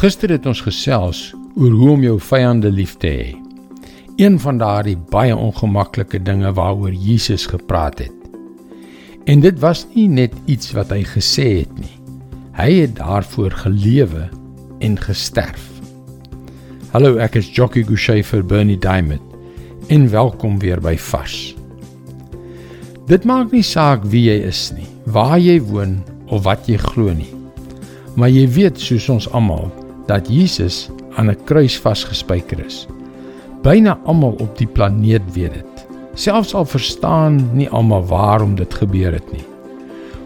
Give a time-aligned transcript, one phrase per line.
[0.00, 1.18] Gister het ons gesels
[1.60, 3.32] oor hoe om jou vyande lief te hê.
[4.16, 8.30] Een van daardie baie ongemaklike dinge waaroor Jesus gepraat het.
[9.28, 11.92] En dit was nie net iets wat hy gesê het nie.
[12.56, 14.30] Hy het daarvoor gelewe
[14.80, 15.66] en gesterf.
[16.94, 19.36] Hallo, ek is Jockey Gouchee vir Bernie Diamond.
[19.92, 21.52] En welkom weer by Vars.
[23.04, 25.98] Dit maak nie saak wie jy is nie, waar jy woon
[26.32, 27.28] of wat jy glo nie.
[28.16, 29.68] Maar jy weet soos ons almal
[30.10, 32.86] dat Jesus aan 'n kruis vasgespijker is.
[33.62, 35.86] Byna almal op die planeet weet dit.
[36.14, 39.44] Selfs al verstaan nie almal waarom dit gebeur het nie.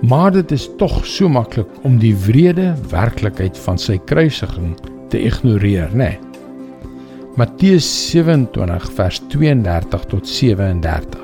[0.00, 4.76] Maar dit is tog so maklik om die wrede werklikheid van sy kruisiging
[5.08, 5.96] te ignoreer, né?
[5.96, 6.18] Nee.
[7.36, 11.20] Matteus 27 vers 32 tot 37.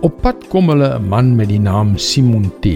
[0.00, 2.66] Op pad kom hulle 'n man met die naam Simon T.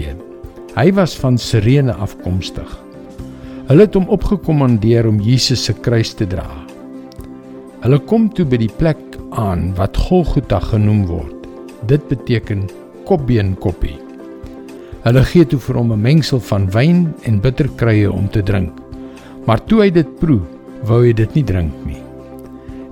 [0.75, 2.84] Hy was van Sirene afkomstig.
[3.65, 6.45] Hulle het hom opgekommandeer om Jesus se kruis te dra.
[7.81, 8.99] Hulle kom toe by die plek
[9.41, 11.47] aan wat Golgotha genoem word.
[11.89, 12.67] Dit beteken
[13.09, 13.95] kopbeenkoppie.
[15.05, 18.73] Hulle gee toe vir hom 'n mengsel van wyn en bitterkruie om te drink.
[19.45, 20.41] Maar toe hy dit proe,
[20.83, 22.01] wou hy dit nie drink nie.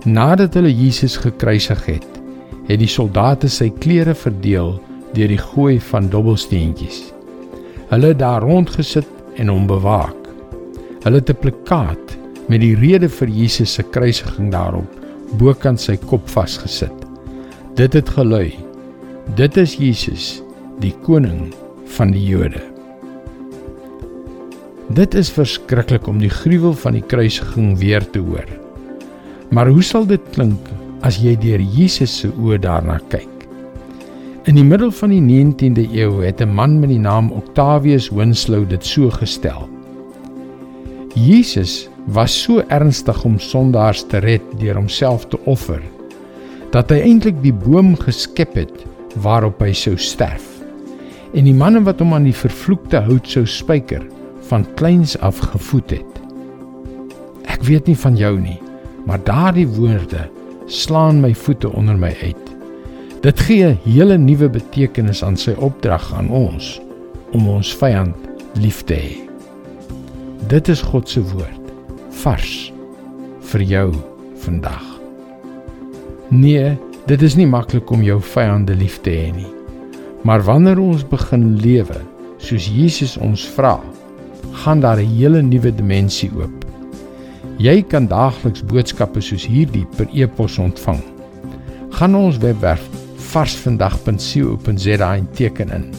[0.06, 2.22] Nadat hulle Jesus gekruisig het,
[2.68, 4.82] het die soldate sy klere verdeel
[5.14, 7.14] deur die gooi van dobbelsteentjies.
[7.90, 10.23] Hulle het daar rondgesit en hom bewaak.
[11.04, 14.88] Hulle het 'n plakkaat met die rede vir Jesus se kruisiging daarop
[15.40, 16.94] bokant sy kop vasgesit.
[17.76, 18.54] Dit het gelui:
[19.36, 20.44] Dit is Jesus,
[20.80, 21.54] die koning
[21.96, 22.62] van die Jode.
[24.94, 28.48] Dit is verskriklik om die gruwel van die kruisiging weer te hoor.
[29.50, 30.70] Maar hoe sal dit klink
[31.02, 33.30] as jy deur Jesus se oë daarna kyk?
[34.46, 38.70] In die middel van die 19de eeu het 'n man met die naam Octavius Winslow
[38.70, 39.73] dit so gestel:
[41.14, 45.82] Jesus was so ernstig om sondaars te red deur homself te offer
[46.74, 48.80] dat hy eintlik die boom geskep het
[49.22, 50.46] waarop hy sou sterf.
[51.38, 54.02] En die manne wat hom aan die vervloekte hout sou spyker,
[54.50, 56.22] van kleins af gevoed het.
[57.50, 58.58] Ek weet nie van jou nie,
[59.06, 60.26] maar daardie woorde
[60.66, 62.50] slaan my voete onder my uit.
[63.22, 66.82] Dit gee 'n hele nuwe betekenis aan sy opdrag aan ons
[67.32, 68.18] om ons vyand
[68.58, 69.23] lief te hê.
[70.48, 71.68] Dit is God se woord,
[72.20, 72.74] vars
[73.48, 73.86] vir jou
[74.44, 74.84] vandag.
[76.36, 76.74] Nee,
[77.08, 79.48] dit is nie maklik om jou vyande lief te hê nie.
[80.28, 82.02] Maar wanneer ons begin lewe
[82.44, 83.78] soos Jesus ons vra,
[84.64, 86.66] gaan daar 'n hele nuwe dimensie oop.
[87.58, 91.02] Jy kan daagliks boodskappe soos hierdie per e-pos ontvang.
[91.90, 92.84] Gaan ons webwerf
[93.16, 95.94] varsvandag.co.za en teken in.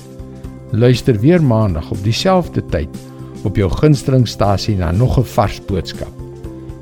[0.71, 3.14] Luister weer maandag op dieselfde tyd
[3.45, 6.13] op jou gunstelingstasie na nog 'n vars boodskap.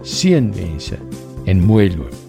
[0.02, 0.98] Seënwense
[1.44, 2.21] en mooi loop.